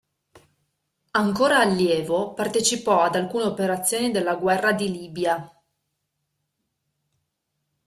[1.11, 5.61] Ancora allievo partecipò ad alcune operazioni della Guerra di Libia.